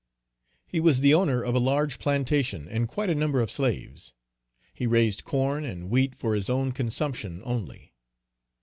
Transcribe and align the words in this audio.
He 0.65 0.79
was 0.79 1.01
the 1.01 1.13
owner 1.13 1.43
of 1.43 1.53
a 1.53 1.59
large 1.59 1.99
plantation 1.99 2.67
and 2.67 2.87
quite 2.87 3.11
a 3.11 3.13
number 3.13 3.39
of 3.39 3.51
slaves. 3.51 4.15
He 4.73 4.87
raised 4.87 5.25
corn 5.25 5.63
and 5.63 5.91
wheat 5.91 6.15
for 6.15 6.33
his 6.33 6.49
own 6.49 6.71
consumption 6.71 7.39
only. 7.45 7.93